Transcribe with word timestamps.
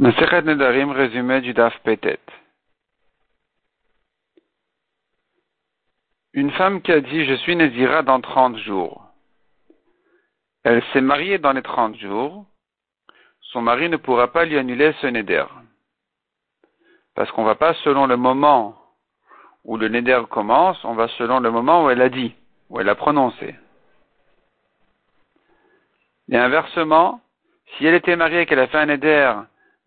Masechet 0.00 0.40
Nedarim, 0.40 0.92
résumé 0.92 1.42
du 1.42 1.52
Daf 1.52 1.78
Petet. 1.80 2.20
Une 6.32 6.50
femme 6.52 6.80
qui 6.80 6.90
a 6.90 7.02
dit 7.02 7.26
Je 7.26 7.34
suis 7.34 7.54
Nézira 7.54 8.02
dans 8.02 8.18
30 8.18 8.56
jours. 8.56 9.04
Elle 10.64 10.82
s'est 10.94 11.02
mariée 11.02 11.36
dans 11.36 11.52
les 11.52 11.60
30 11.60 11.96
jours. 11.96 12.46
Son 13.52 13.60
mari 13.60 13.90
ne 13.90 13.98
pourra 13.98 14.32
pas 14.32 14.46
lui 14.46 14.56
annuler 14.56 14.94
ce 15.02 15.06
Neder. 15.06 15.44
Parce 17.14 17.30
qu'on 17.32 17.42
ne 17.42 17.48
va 17.48 17.56
pas 17.56 17.74
selon 17.84 18.06
le 18.06 18.16
moment 18.16 18.78
où 19.64 19.76
le 19.76 19.88
Neder 19.88 20.22
commence, 20.30 20.82
on 20.82 20.94
va 20.94 21.08
selon 21.18 21.40
le 21.40 21.50
moment 21.50 21.84
où 21.84 21.90
elle 21.90 22.00
a 22.00 22.08
dit, 22.08 22.34
où 22.70 22.80
elle 22.80 22.88
a 22.88 22.94
prononcé. 22.94 23.54
Et 26.30 26.38
inversement, 26.38 27.20
si 27.76 27.84
elle 27.84 27.96
était 27.96 28.16
mariée 28.16 28.40
et 28.40 28.46
qu'elle 28.46 28.60
a 28.60 28.68
fait 28.68 28.78
un 28.78 28.86
Neder 28.86 29.34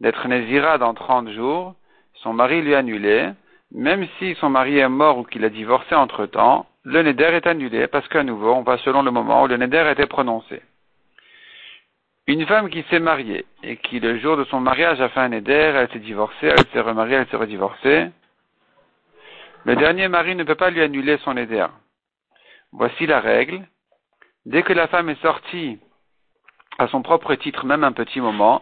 d'être 0.04 0.28
Nézira 0.28 0.78
dans 0.78 0.94
30 0.94 1.30
jours, 1.30 1.75
son 2.16 2.34
mari 2.34 2.61
lui 2.61 2.75
annulé, 2.75 3.32
même 3.71 4.06
si 4.20 4.36
son 4.36 4.50
mari 4.50 4.78
est 4.78 4.89
mort 4.89 5.18
ou 5.18 5.24
qu'il 5.24 5.46
a 5.46 5.50
divorcé 5.50 5.96
entre 5.96 6.25
temps, 6.25 6.68
le 6.84 7.02
Neder 7.02 7.32
est 7.34 7.48
annulé 7.48 7.88
parce 7.88 8.08
qu'à 8.10 8.21
nouveau, 8.21 8.52
on 8.52 8.64
va 8.64 8.78
selon 8.80 9.02
le 9.02 9.11
moment 9.11 9.44
où 9.44 9.47
le 9.47 9.56
Neder 9.56 9.89
été 9.89 10.06
prononcé. 10.06 10.61
Une 12.28 12.46
femme 12.46 12.70
qui 12.70 12.84
s'est 12.89 13.00
mariée 13.00 13.46
et 13.64 13.78
qui 13.78 14.02
le 14.02 14.20
jour 14.20 14.36
de 14.36 14.44
son 14.46 14.60
mariage 14.60 15.00
a 15.00 15.08
fait 15.08 15.21
un 15.21 15.30
Neder, 15.30 15.71
elle 15.75 15.89
s'est 15.92 16.00
divorcée, 16.00 16.47
elle 16.47 16.68
s'est 16.74 16.82
remariée, 16.82 17.16
elle 17.16 17.28
s'est 17.28 17.38
redivorcée, 17.38 18.10
le 19.64 19.75
dernier 19.78 20.10
mari 20.10 20.36
ne 20.36 20.44
peut 20.44 20.56
pas 20.56 20.70
lui 20.70 20.82
annuler 20.82 21.18
son 21.24 21.36
Neder. 21.36 21.68
Voici 22.74 23.06
la 23.06 23.22
règle. 23.22 23.66
Dès 24.46 24.64
que 24.64 24.74
la 24.74 24.88
femme 24.88 25.10
est 25.10 25.22
sortie 25.22 25.80
à 26.78 26.89
son 26.89 27.02
propre 27.02 27.36
titre, 27.36 27.66
même 27.66 27.86
un 27.86 27.94
petit 27.94 28.20
moment, 28.20 28.61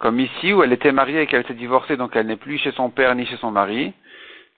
comme 0.00 0.18
ici 0.18 0.52
où 0.52 0.62
elle 0.62 0.72
était 0.72 0.92
mariée 0.92 1.20
et 1.20 1.26
qu'elle 1.26 1.46
s'est 1.46 1.54
divorcée, 1.54 1.96
donc 1.96 2.16
elle 2.16 2.26
n'est 2.26 2.36
plus 2.36 2.58
chez 2.58 2.72
son 2.72 2.90
père 2.90 3.14
ni 3.14 3.26
chez 3.26 3.36
son 3.36 3.50
mari, 3.50 3.92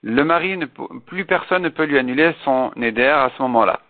le 0.01 0.23
mari, 0.23 0.57
ne, 0.57 0.65
plus 1.05 1.25
personne 1.25 1.63
ne 1.63 1.69
peut 1.69 1.83
lui 1.83 1.97
annuler 1.97 2.33
son 2.43 2.71
neder 2.75 3.07
à 3.07 3.29
ce 3.37 3.41
moment-là. 3.43 3.81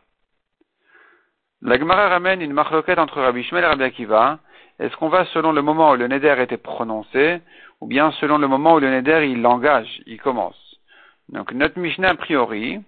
La 1.62 1.78
Gemara 1.78 2.10
ramène 2.10 2.42
une 2.42 2.54
marloquette 2.54 3.00
entre 3.00 3.22
Rabbi 3.22 3.44
Shmuel 3.44 3.64
et 3.64 3.68
Rabbi 3.68 3.84
Akiva. 3.84 4.40
Est-ce 4.80 4.96
qu'on 4.98 5.10
va 5.10 5.26
selon 5.26 5.52
le 5.54 5.62
moment 5.62 5.92
où 5.92 5.96
le 5.96 6.08
neder 6.08 6.36
était 6.40 6.58
prononcé, 6.58 7.40
ou 7.82 7.88
bien 7.88 8.12
selon 8.14 8.38
le 8.38 8.48
moment 8.48 8.76
où 8.76 8.80
le 8.80 8.90
neder 8.90 9.28
il 9.30 9.42
l'engage, 9.42 10.02
il 10.08 10.20
commence? 10.20 10.58
Donc 11.30 11.52
notre 11.52 11.80
Mishnah 11.80 12.10
a 12.10 12.16
priori, 12.16 12.82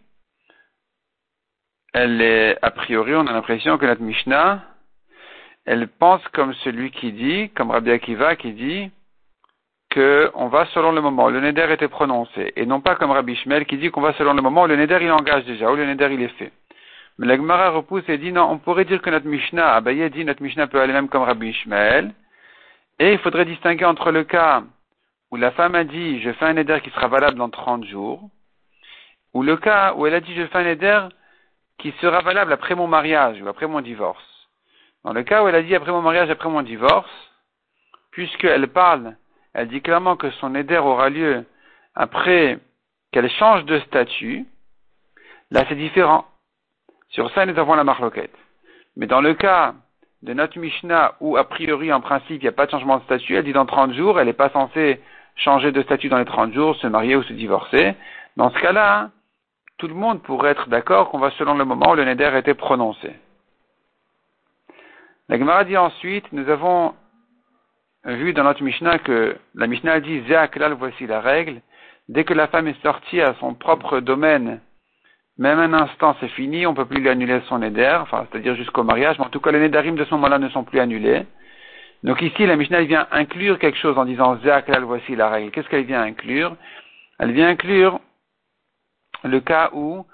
elle 1.94 2.22
est 2.22 2.58
a 2.64 2.72
priori, 2.72 3.16
on 3.16 3.28
a 3.28 3.32
l'impression 3.32 3.78
que 3.78 3.86
notre 3.86 4.02
Mishnah 4.02 4.62
elle 5.66 5.88
pense 5.88 6.26
comme 6.30 6.54
celui 6.56 6.92
qui 6.92 7.12
dit, 7.12 7.50
comme 7.50 7.72
Rabbi 7.72 7.92
Akiva 7.92 8.36
qui 8.36 8.54
dit, 8.54 8.92
que 9.90 10.30
on 10.36 10.48
va 10.48 10.66
selon 10.68 10.92
le 10.92 11.02
moment 11.02 11.30
le 11.30 11.40
neder 11.40 11.72
était 11.72 11.88
prononcé, 11.88 12.54
et 12.56 12.66
non 12.66 12.82
pas 12.82 12.96
comme 12.96 13.12
Rabbi 13.12 13.36
Shmuel 13.36 13.66
qui 13.66 13.78
dit 13.78 13.92
qu'on 13.92 14.02
va 14.02 14.14
selon 14.14 14.34
le 14.34 14.42
moment 14.42 14.64
où 14.64 14.68
le 14.68 14.76
neder 14.76 15.00
il 15.02 15.12
engage 15.12 15.46
déjà, 15.46 15.72
où 15.72 15.76
le 15.76 15.86
neder 15.86 16.10
il 16.12 16.22
est 16.22 16.38
fait. 16.38 16.52
Mais 17.18 17.28
la 17.28 17.38
Gemara 17.38 17.70
repousse 17.70 18.04
et 18.10 18.18
dit 18.18 18.34
non, 18.34 18.44
on 18.52 18.58
pourrait 18.58 18.86
dire 18.86 19.02
que 19.02 19.10
notre 19.10 19.26
Mishnah, 19.26 19.74
Abaye 19.76 20.10
dit 20.10 20.26
notre 20.26 20.44
Mishnah 20.44 20.68
peut 20.68 20.82
aller 20.82 20.94
même 20.94 21.08
comme 21.08 21.24
Rabbi 21.24 21.54
Shmuel, 21.54 22.14
et 23.00 23.14
il 23.14 23.20
faudrait 23.20 23.46
distinguer 23.46 23.86
entre 23.86 24.12
le 24.12 24.26
cas 24.26 24.64
où 25.32 25.38
la 25.38 25.52
femme 25.52 25.76
a 25.76 25.86
dit 25.86 26.22
je 26.22 26.32
fais 26.34 26.46
un 26.46 26.54
neder 26.54 26.80
qui 26.84 26.90
sera 26.92 27.08
valable 27.08 27.38
dans 27.38 27.50
30 27.50 27.86
jours, 27.86 28.30
ou 29.34 29.44
le 29.44 29.56
cas 29.58 29.94
où 29.96 30.06
elle 30.06 30.14
a 30.14 30.20
dit 30.20 30.36
je 30.36 30.46
fais 30.48 30.58
un 30.58 30.64
neder 30.64 31.08
qui 31.80 31.94
sera 32.02 32.20
valable 32.22 32.52
après 32.54 32.76
mon 32.76 32.88
mariage 32.88 33.42
ou 33.42 33.48
après 33.48 33.68
mon 33.68 33.82
divorce. 33.82 34.35
Dans 35.06 35.14
le 35.14 35.22
cas 35.22 35.44
où 35.44 35.48
elle 35.48 35.56
a 35.56 35.62
dit 35.62 35.76
après 35.76 35.92
mon 35.92 36.02
mariage, 36.02 36.32
après 36.32 36.50
mon 36.50 36.64
divorce, 36.64 37.08
puisqu'elle 38.10 38.68
parle, 38.70 39.16
elle 39.54 39.68
dit 39.68 39.82
clairement 39.82 40.16
que 40.16 40.32
son 40.32 40.56
éder 40.56 40.78
aura 40.80 41.10
lieu 41.10 41.46
après 41.94 42.58
qu'elle 43.12 43.30
change 43.30 43.66
de 43.66 43.78
statut, 43.82 44.48
là 45.52 45.64
c'est 45.70 45.76
différent. 45.76 46.26
Sur 47.10 47.30
ça, 47.32 47.46
nous 47.46 47.58
avons 47.60 47.76
la 47.76 47.84
marloquette. 47.84 48.34
Mais 48.98 49.06
dans 49.06 49.22
le 49.22 49.36
cas 49.36 49.76
de 50.24 50.34
notre 50.34 50.58
Mishnah, 50.58 51.14
où 51.20 51.38
a 51.38 51.48
priori, 51.48 51.94
en 51.94 52.02
principe, 52.02 52.42
il 52.42 52.46
n'y 52.46 52.48
a 52.48 52.52
pas 52.52 52.66
de 52.66 52.72
changement 52.72 52.98
de 52.98 53.04
statut, 53.04 53.36
elle 53.36 53.46
dit 53.46 53.54
dans 53.54 53.68
30 53.68 53.94
jours, 53.94 54.20
elle 54.20 54.26
n'est 54.26 54.34
pas 54.34 54.50
censée 54.50 55.00
changer 55.36 55.72
de 55.72 55.84
statut 55.84 56.10
dans 56.10 56.18
les 56.18 56.26
30 56.26 56.52
jours, 56.52 56.76
se 56.78 56.88
marier 56.88 57.16
ou 57.16 57.22
se 57.22 57.34
divorcer. 57.34 57.94
Dans 58.38 58.50
ce 58.50 58.58
cas-là, 58.58 59.12
tout 59.78 59.88
le 59.88 59.94
monde 59.94 60.24
pourrait 60.24 60.52
être 60.52 60.68
d'accord 60.68 61.12
qu'on 61.12 61.20
va 61.20 61.30
selon 61.38 61.54
le 61.54 61.64
moment 61.64 61.92
où 61.92 61.96
le 61.96 62.06
neder 62.06 62.26
a 62.26 62.40
été 62.40 62.56
prononcé. 62.56 63.14
La 65.28 65.40
Gemara 65.40 65.64
dit 65.64 65.76
ensuite, 65.76 66.32
nous 66.34 66.48
avons 66.50 66.94
vu 68.06 68.34
dans 68.34 68.44
notre 68.44 68.62
Mishnah 68.62 69.00
que 69.00 69.36
la 69.56 69.66
Mishnah 69.66 70.00
dit 70.00 70.22
Zéaklal, 70.28 70.74
voici 70.74 71.08
la 71.08 71.20
règle. 71.20 71.62
Dès 72.08 72.24
que 72.24 72.36
la 72.36 72.48
femme 72.48 72.68
est 72.68 72.80
sortie 72.84 73.20
à 73.22 73.34
son 73.40 73.56
propre 73.56 74.00
domaine, 74.00 74.62
même 75.40 75.58
un 75.58 75.74
instant 75.74 76.16
c'est 76.20 76.28
fini, 76.30 76.68
on 76.68 76.72
ne 76.72 76.76
peut 76.76 76.86
plus 76.86 77.02
lui 77.02 77.10
annuler 77.10 77.42
son 77.48 77.64
éder, 77.64 77.98
enfin 78.00 78.28
c'est-à-dire 78.30 78.56
jusqu'au 78.56 78.84
mariage, 78.84 79.18
mais 79.18 79.26
en 79.26 79.30
tout 79.30 79.40
cas 79.40 79.52
les 79.52 79.60
nédarim 79.60 79.96
de 79.96 80.06
ce 80.06 80.14
moment-là 80.14 80.38
ne 80.38 80.50
sont 80.50 80.64
plus 80.64 80.80
annulés. 80.80 81.26
Donc 82.04 82.22
ici 82.22 82.46
la 82.46 82.56
Mishnah 82.56 82.84
vient 82.84 83.08
inclure 83.12 83.58
quelque 83.58 83.80
chose 83.80 83.98
en 83.98 84.06
disant 84.06 84.38
Zéaklal, 84.44 84.84
voici 84.84 85.16
la 85.16 85.30
règle. 85.30 85.50
Qu'est-ce 85.50 85.68
qu'elle 85.70 85.86
vient 85.86 86.04
inclure? 86.04 86.56
Elle 87.18 87.32
vient 87.32 87.48
inclure 87.48 88.00
le 89.24 89.40
cas 89.40 89.72
où 89.74 90.06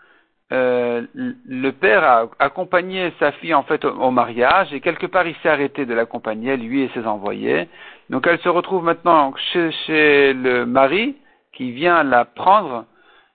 euh, 0.51 1.06
le 1.13 1.72
père 1.72 2.03
a 2.03 2.29
accompagné 2.39 3.13
sa 3.19 3.31
fille 3.34 3.53
en 3.53 3.63
fait 3.63 3.85
au, 3.85 4.12
mariage 4.12 4.73
et 4.73 4.81
quelque 4.81 5.06
part 5.06 5.25
il 5.25 5.35
s'est 5.38 5.50
arrêté 5.50 5.85
de 5.85 5.94
l'accompagner, 5.94 6.57
lui 6.57 6.81
et 6.81 6.91
ses 6.94 7.06
envoyés. 7.06 7.69
Donc 8.09 8.28
elle 8.28 8.39
se 8.39 8.50
retrouve 8.50 8.84
maintenant 8.84 9.34
chez, 9.53 10.34
le 10.34 10.66
mari 10.66 11.16
qui 11.53 11.72
vient 11.72 12.03
la 12.03 12.25
prendre, 12.25 12.85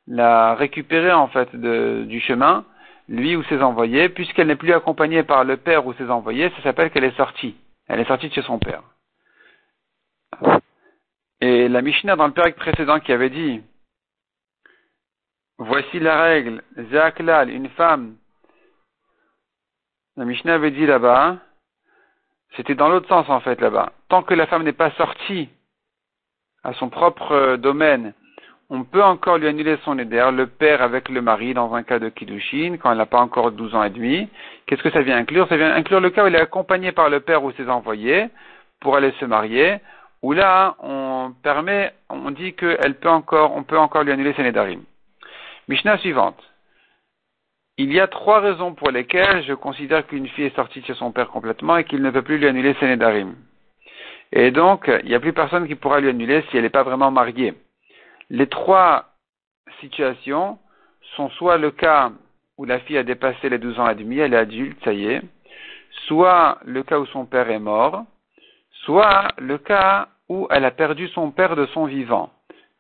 la 0.06 0.54
récupérer 0.54 1.12
en 1.12 1.28
fait 1.28 1.54
du 1.56 2.21
chemin, 2.21 2.65
lui 3.09 3.34
ou 3.34 3.43
ses 3.44 3.62
envoyés, 3.62 4.10
puisqu'elle 4.10 4.48
n'est 4.48 4.56
plus 4.56 4.75
accompagnée 4.75 5.22
par 5.22 5.44
le 5.44 5.56
père 5.56 5.87
ou 5.87 5.94
ses 5.94 6.10
envoyés, 6.10 6.50
ça 6.56 6.62
s'appelle 6.65 6.91
qu'elle 6.91 7.04
est 7.04 7.16
sortie. 7.16 7.54
Elle 7.88 8.00
est 8.00 8.09
sortie 8.09 8.28
de 8.28 8.34
chez 8.34 8.43
son 8.43 8.59
père. 8.59 8.83
Et 11.41 11.69
la 11.69 11.81
Mishnah 11.81 12.16
dans 12.16 12.27
le 12.27 12.33
père 12.33 12.53
précédent 12.54 13.00
qui 13.00 13.12
avait 13.12 13.31
dit 13.31 13.62
Voici 15.59 15.99
la 15.99 16.22
règle. 16.22 16.62
Zaklal, 16.91 17.50
une 17.50 17.69
femme. 17.71 18.17
La 20.17 20.25
Mishnah 20.25 20.55
avait 20.55 20.71
dit 20.71 20.87
là-bas, 20.87 21.37
c'était 22.56 22.75
dans 22.75 22.89
l'autre 22.89 23.09
sens 23.09 23.28
en 23.28 23.41
fait 23.41 23.61
là-bas. 23.61 23.93
Tant 24.09 24.22
que 24.22 24.34
la 24.34 24.47
femme 24.47 24.62
n'est 24.62 24.72
pas 24.72 24.91
sortie 24.93 25.49
à 26.65 26.72
son 26.75 26.89
propre 26.89 27.33
euh, 27.33 27.56
domaine, 27.56 28.15
on 28.69 28.83
peut 28.83 29.03
encore 29.03 29.39
lui 29.39 29.47
annuler 29.47 29.78
son 29.84 29.99
éder, 29.99 30.28
le 30.33 30.47
père 30.47 30.83
avec 30.83 31.09
le 31.09 31.22
mari 31.22 31.55
dans 31.55 31.72
un 31.75 31.84
cas 31.84 32.00
de 32.00 32.09
Kiddushin, 32.09 32.78
quand 32.78 32.91
elle 32.91 32.99
n'a 32.99 33.06
pas 33.06 33.21
encore 33.21 33.53
12 33.53 33.75
ans 33.77 33.84
et 33.84 33.91
demi. 33.91 34.28
Qu'est-ce 34.66 34.83
que 34.83 34.91
ça 34.91 35.03
vient 35.03 35.16
inclure? 35.16 35.47
Ça 35.49 35.56
vient 35.56 35.72
inclure 35.72 36.00
le 36.00 36.11
cas 36.11 36.25
où 36.25 36.27
elle 36.27 36.34
est 36.34 36.41
accompagnée 36.41 36.91
par 36.91 37.09
le 37.09 37.21
père 37.21 37.45
ou 37.45 37.53
ses 37.53 37.69
envoyés 37.69 38.27
pour 38.81 38.97
aller 38.97 39.12
se 39.21 39.25
marier, 39.25 39.78
où 40.22 40.33
là, 40.33 40.75
on 40.81 41.33
permet, 41.43 41.93
on 42.11 42.31
dit 42.33 42.55
qu'elle 42.55 42.97
peut 42.97 43.09
encore, 43.09 43.55
on 43.56 43.62
peut 43.62 43.78
encore 43.78 44.03
lui 44.03 44.12
annuler 44.12 44.33
ses 44.34 44.43
nédarim. 44.43 44.83
Mishnah 45.69 45.99
suivante. 45.99 46.41
Il 47.77 47.93
y 47.93 48.00
a 48.00 48.06
trois 48.06 48.41
raisons 48.41 48.75
pour 48.75 48.91
lesquelles 48.91 49.44
je 49.44 49.53
considère 49.53 50.06
qu'une 50.06 50.28
fille 50.28 50.47
est 50.47 50.56
sortie 50.56 50.81
de 50.81 50.87
chez 50.87 50.94
son 50.94 51.12
père 51.12 51.28
complètement 51.28 51.77
et 51.77 51.84
qu'il 51.84 52.03
ne 52.03 52.10
peut 52.10 52.22
plus 52.22 52.38
lui 52.38 52.47
annuler 52.47 52.75
ses 52.78 52.87
nédarim. 52.87 53.34
Et 54.32 54.50
donc, 54.50 54.88
il 55.03 55.09
n'y 55.09 55.15
a 55.15 55.21
plus 55.21 55.32
personne 55.32 55.66
qui 55.66 55.75
pourra 55.75 56.00
lui 56.00 56.09
annuler 56.09 56.43
si 56.49 56.56
elle 56.56 56.62
n'est 56.62 56.71
pas 56.71 56.84
vraiment 56.84 57.10
mariée. 57.10 57.54
Les 58.31 58.47
trois 58.47 59.06
situations 59.81 60.59
sont 61.16 61.31
soit 61.31 61.59
le 61.59 61.71
cas 61.71 62.12
où 62.59 62.65
la 62.65 62.78
fille 62.81 62.98
a 62.98 63.03
dépassé 63.03 63.48
les 63.48 63.59
12 63.59 63.78
ans 63.81 63.88
et 63.88 63.94
demi, 63.94 64.19
elle 64.19 64.34
est 64.34 64.38
adulte, 64.38 64.83
ça 64.84 64.93
y 64.93 65.06
est, 65.06 65.22
soit 66.06 66.59
le 66.65 66.83
cas 66.83 66.98
où 66.98 67.06
son 67.06 67.27
père 67.27 67.50
est 67.50 67.59
mort, 67.59 68.04
soit 68.84 69.28
le 69.38 69.59
cas 69.59 70.09
où 70.28 70.47
elle 70.50 70.65
a 70.65 70.71
perdu 70.71 71.09
son 71.09 71.31
père 71.31 71.57
de 71.57 71.66
son 71.66 71.86
vivant. 71.86 72.30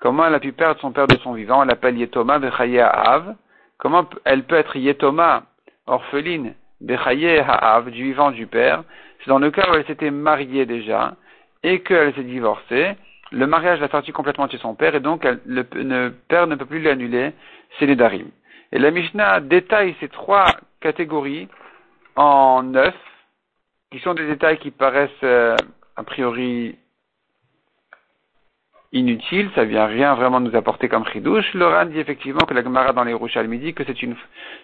Comment 0.00 0.26
elle 0.26 0.34
a 0.34 0.40
pu 0.40 0.52
perdre 0.52 0.80
son 0.80 0.92
père 0.92 1.06
de 1.06 1.16
son 1.18 1.32
vivant 1.32 1.62
Elle 1.62 1.68
l'appelle 1.68 1.96
Yetoma 1.96 2.38
Bechaye 2.38 2.80
Ha'av. 2.80 3.34
Comment 3.78 4.06
elle 4.24 4.44
peut 4.44 4.56
être 4.56 4.76
Yetoma, 4.76 5.44
orpheline, 5.86 6.54
Bechaye 6.80 7.38
Ha'av, 7.38 7.90
du 7.90 8.02
vivant 8.04 8.30
du 8.30 8.46
père 8.46 8.84
C'est 9.20 9.28
dans 9.28 9.38
le 9.38 9.50
cas 9.50 9.70
où 9.70 9.74
elle 9.74 9.86
s'était 9.86 10.10
mariée 10.10 10.66
déjà 10.66 11.14
et 11.62 11.80
qu'elle 11.80 12.14
s'est 12.14 12.22
divorcée. 12.22 12.96
Le 13.32 13.46
mariage 13.46 13.80
l'a 13.80 13.88
sorti 13.88 14.12
complètement 14.12 14.46
de 14.46 14.56
son 14.58 14.74
père 14.74 14.94
et 14.94 15.00
donc 15.00 15.26
le, 15.46 16.10
père 16.28 16.46
ne 16.46 16.54
peut 16.54 16.66
plus 16.66 16.80
l'annuler, 16.80 17.32
c'est 17.78 17.86
les 17.86 17.96
darim. 17.96 18.28
Et 18.72 18.78
la 18.78 18.90
Mishnah 18.90 19.40
détaille 19.40 19.96
ces 19.98 20.08
trois 20.08 20.46
catégories 20.80 21.48
en 22.14 22.62
neuf, 22.62 22.94
qui 23.90 23.98
sont 24.00 24.14
des 24.14 24.26
détails 24.26 24.58
qui 24.58 24.70
paraissent 24.70 25.10
euh, 25.22 25.56
a 25.96 26.02
priori 26.04 26.78
inutile, 28.92 29.50
ça 29.54 29.64
vient 29.64 29.86
rien 29.86 30.14
vraiment 30.14 30.40
nous 30.40 30.54
apporter 30.56 30.88
comme 30.88 31.06
chidouche. 31.06 31.52
Laurent 31.54 31.86
dit 31.86 31.98
effectivement 31.98 32.46
que 32.46 32.54
la 32.54 32.62
Gemara 32.62 32.92
dans 32.92 33.04
les 33.04 33.12
Rouchal 33.12 33.48
dit 33.48 33.74
que 33.74 33.84
c'est 33.84 34.02
une, 34.02 34.16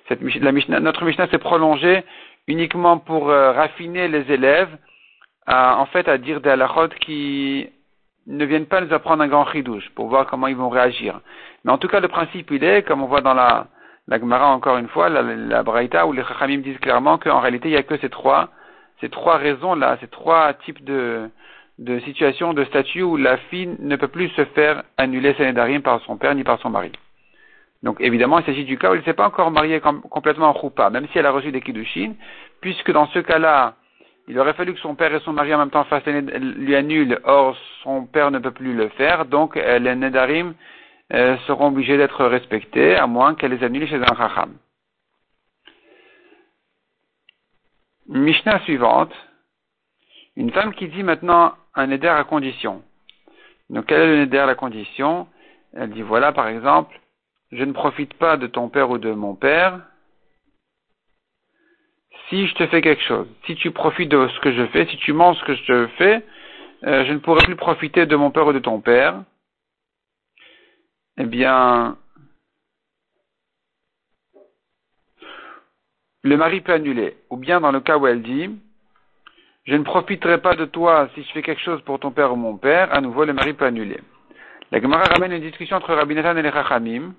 cette, 0.08 0.20
la 0.22 0.80
notre 0.80 1.04
Mishnah 1.04 1.28
s'est 1.28 1.38
prolongée 1.38 2.04
uniquement 2.48 2.98
pour 2.98 3.30
euh, 3.30 3.52
raffiner 3.52 4.08
les 4.08 4.30
élèves, 4.32 4.70
à, 5.46 5.78
en 5.78 5.86
fait, 5.86 6.08
à 6.08 6.18
dire 6.18 6.40
des 6.40 6.50
halachot 6.50 6.88
qui 7.00 7.68
ne 8.26 8.38
ne 8.38 8.44
viennent 8.44 8.66
pas 8.66 8.80
nous 8.80 8.92
apprendre 8.94 9.22
un 9.22 9.28
grand 9.28 9.46
chidouche 9.50 9.88
pour 9.96 10.08
voir 10.08 10.26
comment 10.26 10.46
ils 10.46 10.56
vont 10.56 10.68
réagir. 10.68 11.20
Mais 11.64 11.72
en 11.72 11.78
tout 11.78 11.88
cas, 11.88 12.00
le 12.00 12.08
principe, 12.08 12.50
il 12.52 12.62
est, 12.62 12.82
comme 12.82 13.02
on 13.02 13.06
voit 13.06 13.20
dans 13.20 13.34
la, 13.34 13.66
la 14.06 14.18
Gemara 14.18 14.48
encore 14.48 14.78
une 14.78 14.88
fois, 14.88 15.08
la, 15.08 15.22
la 15.22 15.62
Braïta, 15.62 16.06
où 16.06 16.12
les 16.12 16.24
Chachamim 16.24 16.58
disent 16.58 16.78
clairement 16.78 17.18
qu'en 17.18 17.40
réalité, 17.40 17.68
il 17.68 17.72
n'y 17.72 17.78
a 17.78 17.82
que 17.82 17.98
ces 17.98 18.08
trois, 18.08 18.50
ces 19.00 19.08
trois 19.08 19.36
raisons-là, 19.36 19.98
ces 20.00 20.06
trois 20.06 20.52
types 20.54 20.84
de, 20.84 21.28
de 21.78 21.98
situations, 22.00 22.54
de 22.54 22.64
statuts 22.64 23.02
où 23.02 23.16
la 23.16 23.36
fille 23.36 23.76
ne 23.78 23.96
peut 23.96 24.08
plus 24.08 24.28
se 24.30 24.44
faire 24.46 24.82
annuler 24.98 25.34
ses 25.34 25.44
nédarim 25.44 25.82
par 25.82 26.00
son 26.02 26.16
père 26.16 26.34
ni 26.34 26.44
par 26.44 26.60
son 26.60 26.70
mari. 26.70 26.92
Donc 27.82 27.96
évidemment, 28.00 28.38
il 28.38 28.44
s'agit 28.44 28.64
du 28.64 28.78
cas 28.78 28.90
où 28.90 28.92
elle 28.92 29.00
ne 29.00 29.04
s'est 29.04 29.14
pas 29.14 29.26
encore 29.26 29.50
mariée 29.50 29.80
complètement 29.80 30.50
en 30.50 30.60
choupa, 30.60 30.90
même 30.90 31.08
si 31.08 31.18
elle 31.18 31.26
a 31.26 31.32
reçu 31.32 31.50
des 31.50 31.60
kiddushin, 31.60 32.14
puisque 32.60 32.92
dans 32.92 33.06
ce 33.08 33.18
cas-là, 33.18 33.74
il 34.28 34.38
aurait 34.38 34.54
fallu 34.54 34.72
que 34.72 34.80
son 34.80 34.94
père 34.94 35.12
et 35.12 35.20
son 35.20 35.32
mari 35.32 35.52
en 35.52 35.58
même 35.58 35.70
temps 35.70 35.84
fassent 35.84 36.06
lui 36.06 36.76
annulent, 36.76 37.18
or 37.24 37.56
son 37.82 38.06
père 38.06 38.30
ne 38.30 38.38
peut 38.38 38.52
plus 38.52 38.74
le 38.74 38.88
faire, 38.90 39.24
donc 39.24 39.56
euh, 39.56 39.78
les 39.80 39.96
nedarim 39.96 40.54
euh, 41.12 41.36
seront 41.48 41.68
obligés 41.68 41.96
d'être 41.96 42.24
respectés, 42.24 42.94
à 42.94 43.08
moins 43.08 43.34
qu'elle 43.34 43.52
les 43.52 43.64
annule 43.64 43.88
chez 43.88 43.96
un 43.96 44.16
chacham. 44.16 44.52
Mishnah 48.08 48.60
suivante, 48.60 49.12
une 50.36 50.52
femme 50.52 50.74
qui 50.74 50.88
dit 50.88 51.02
maintenant 51.02 51.54
un 51.74 51.86
neder 51.86 52.08
à 52.08 52.24
condition. 52.24 52.82
Donc 53.70 53.86
quel 53.86 54.00
est 54.00 54.06
le 54.06 54.18
neder 54.20 54.38
à 54.38 54.46
la 54.46 54.54
condition? 54.54 55.26
Elle 55.74 55.90
dit 55.90 56.02
voilà 56.02 56.32
par 56.32 56.48
exemple, 56.48 56.98
je 57.50 57.64
ne 57.64 57.72
profite 57.72 58.14
pas 58.14 58.36
de 58.36 58.46
ton 58.46 58.68
père 58.68 58.90
ou 58.90 58.98
de 58.98 59.12
mon 59.12 59.34
père 59.34 59.80
si 62.28 62.46
je 62.46 62.54
te 62.54 62.66
fais 62.66 62.80
quelque 62.80 63.02
chose. 63.02 63.28
Si 63.46 63.56
tu 63.56 63.70
profites 63.72 64.10
de 64.10 64.26
ce 64.28 64.40
que 64.40 64.52
je 64.52 64.66
fais, 64.68 64.86
si 64.86 64.96
tu 64.98 65.12
manges 65.12 65.36
ce 65.38 65.44
que 65.44 65.54
je 65.54 65.86
fais, 65.98 66.24
euh, 66.84 67.04
je 67.04 67.12
ne 67.12 67.18
pourrai 67.18 67.44
plus 67.44 67.56
profiter 67.56 68.06
de 68.06 68.16
mon 68.16 68.30
père 68.30 68.46
ou 68.46 68.52
de 68.52 68.58
ton 68.58 68.80
père. 68.80 69.22
Eh 71.18 71.26
bien, 71.26 71.98
le 76.22 76.36
mari 76.36 76.62
peut 76.62 76.72
annuler. 76.72 77.16
Ou 77.30 77.36
bien 77.36 77.60
dans 77.60 77.70
le 77.70 77.80
cas 77.80 77.98
où 77.98 78.06
elle 78.06 78.22
dit, 78.22 78.50
je 79.64 79.76
ne 79.76 79.84
profiterai 79.84 80.38
pas 80.38 80.54
de 80.56 80.64
toi 80.64 81.08
si 81.14 81.22
je 81.22 81.32
fais 81.32 81.42
quelque 81.42 81.62
chose 81.62 81.80
pour 81.82 82.00
ton 82.00 82.10
père 82.10 82.32
ou 82.32 82.36
mon 82.36 82.56
père, 82.56 82.92
à 82.92 83.00
nouveau 83.00 83.24
le 83.24 83.32
mari 83.32 83.52
peut 83.52 83.66
annuler. 83.66 84.00
La 84.72 84.80
Gemara 84.80 85.04
ramène 85.04 85.32
une 85.32 85.42
discussion 85.42 85.76
entre 85.76 85.94
Rabbi 85.94 86.14
Nathan 86.14 86.36
et 86.36 86.42
les 86.42 86.50
Chachamim. 86.50 87.14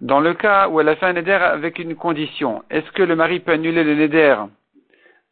Dans 0.00 0.20
le 0.20 0.34
cas 0.34 0.68
où 0.68 0.80
elle 0.80 0.88
a 0.88 0.96
fait 0.96 1.06
un 1.06 1.14
neder 1.14 1.32
avec 1.32 1.78
une 1.78 1.96
condition, 1.96 2.62
est-ce 2.70 2.90
que 2.92 3.02
le 3.02 3.16
mari 3.16 3.40
peut 3.40 3.52
annuler 3.52 3.82
le 3.82 3.94
neder 3.94 4.36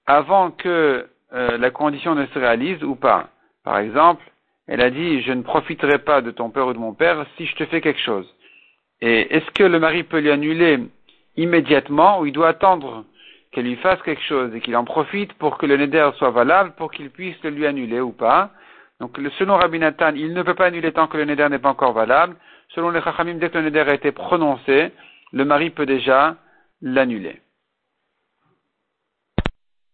avant 0.07 0.51
que 0.51 1.07
euh, 1.35 1.59
la 1.59 1.71
condition 1.71 2.15
ne 2.15 2.27
se 2.27 2.39
réalise 2.39 2.83
ou 2.83 2.97
pas? 2.97 3.29
Par 3.65 3.79
exemple, 3.79 4.25
elle 4.67 4.81
a 4.81 4.91
dit 4.91 5.23
je 5.23 5.33
ne 5.33 5.43
profiterai 5.43 5.99
pas 5.99 6.23
de 6.23 6.31
ton 6.31 6.51
père 6.51 6.67
ou 6.67 6.73
de 6.73 6.79
mon 6.79 6.95
père 6.95 7.27
si 7.37 7.47
je 7.47 7.55
te 7.55 7.67
fais 7.67 7.81
quelque 7.81 8.01
chose. 8.01 8.27
Et 9.01 9.37
est-ce 9.37 9.51
que 9.51 9.65
le 9.65 9.79
mari 9.79 10.03
peut 10.05 10.21
lui 10.21 10.31
annuler 10.31 10.79
immédiatement 11.37 12.21
ou 12.21 12.27
il 12.27 12.33
doit 12.33 12.49
attendre 12.49 13.05
qu'elle 13.53 13.67
lui 13.67 13.77
fasse 13.77 14.01
quelque 14.03 14.23
chose 14.23 14.55
et 14.55 14.61
qu'il 14.61 14.77
en 14.77 14.85
profite 14.85 15.35
pour 15.35 15.59
que 15.59 15.67
le 15.67 15.77
neder 15.77 16.11
soit 16.17 16.31
valable, 16.31 16.73
pour 16.77 16.91
qu'il 16.91 17.11
puisse 17.11 17.37
le 17.45 17.51
lui 17.51 17.67
annuler 17.67 18.01
ou 18.01 18.13
pas. 18.13 18.51
Donc, 18.99 19.19
selon 19.39 19.57
Rabbi 19.57 19.79
Nathan, 19.79 20.13
il 20.15 20.33
ne 20.33 20.43
peut 20.43 20.55
pas 20.55 20.67
annuler 20.67 20.93
tant 20.93 21.07
que 21.07 21.19
le 21.19 21.27
neder 21.27 21.49
n'est 21.51 21.59
pas 21.59 21.69
encore 21.69 21.93
valable. 21.93 22.37
Selon 22.69 22.91
les 22.91 23.03
Chachamim, 23.03 23.35
dès 23.35 23.51
que 23.51 23.59
le 23.59 23.65
neder 23.65 23.81
a 23.81 23.95
été 23.95 24.11
prononcé, 24.11 24.93
le 25.33 25.45
mari 25.45 25.71
peut 25.71 25.87
déjà 25.87 26.37
l'annuler. 26.81 27.42